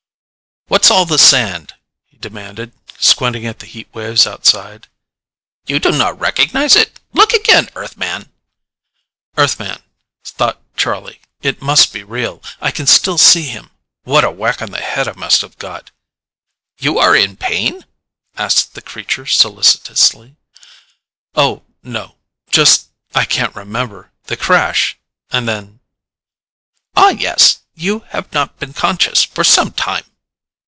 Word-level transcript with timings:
"What's 0.67 0.89
all 0.89 1.03
the 1.05 1.17
sand?" 1.19 1.73
he 2.05 2.17
demanded, 2.17 2.71
squinting 2.97 3.45
at 3.45 3.59
the 3.59 3.65
heatwaves 3.67 4.25
outside. 4.25 4.87
"You 5.65 5.79
do 5.79 5.91
not 5.91 6.17
recognize 6.17 6.77
it? 6.77 6.97
Look 7.11 7.33
again, 7.33 7.67
Earthman!" 7.75 8.31
Earthman! 9.35 9.83
thought 10.23 10.61
Charlie. 10.77 11.19
It 11.41 11.61
must 11.61 11.91
be 11.91 12.05
real: 12.05 12.41
I 12.61 12.71
can 12.71 12.87
still 12.87 13.17
see 13.17 13.43
him. 13.47 13.71
What 14.03 14.23
a 14.23 14.31
whack 14.31 14.61
on 14.61 14.71
the 14.71 14.79
head 14.79 15.09
I 15.09 15.11
must 15.11 15.41
have 15.41 15.57
got! 15.57 15.91
"You 16.79 16.99
are 16.99 17.17
in 17.17 17.35
pain?" 17.35 17.85
asked 18.37 18.73
the 18.73 18.81
creature 18.81 19.25
solicitously. 19.25 20.37
"Oh... 21.35 21.63
no. 21.83 22.15
Just... 22.49 22.87
I 23.13 23.25
can't 23.25 23.53
remember. 23.57 24.13
The 24.27 24.37
crash... 24.37 24.97
and 25.31 25.49
then" 25.49 25.81
"Ah, 26.95 27.09
yes. 27.09 27.59
You 27.75 27.99
have 28.11 28.31
not 28.31 28.57
been 28.59 28.71
conscious 28.71 29.25
for 29.25 29.43
some 29.43 29.73
time." 29.73 30.05